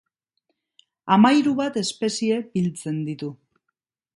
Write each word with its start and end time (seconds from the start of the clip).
Hamahiru 1.15 1.53
bat 1.59 1.77
espezie 1.83 2.41
biltzen 2.57 2.99
ditu. 3.11 3.31